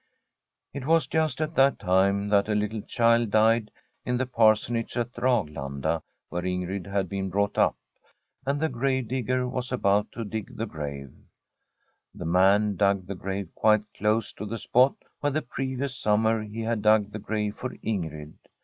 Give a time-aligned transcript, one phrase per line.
[0.73, 3.69] It was just at that time that a little child died
[4.03, 7.29] at the Parsonage at Raglanda where Ingrid had [loi] X From a SfTEDJSH HOMESTEAD been
[7.29, 7.77] brought up;
[8.47, 11.13] and the grave digger was about to dig the grave.
[12.15, 16.61] The man dug the grave quite close to the spot where the previous summer he
[16.61, 18.33] had dug the Save for Ingrid.